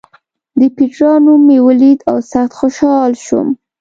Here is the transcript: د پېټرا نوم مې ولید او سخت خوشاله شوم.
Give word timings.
د 0.59 0.61
پېټرا 0.75 1.13
نوم 1.23 1.41
مې 1.47 1.57
ولید 1.67 1.99
او 2.09 2.17
سخت 2.31 2.51
خوشاله 2.59 3.17
شوم. 3.25 3.47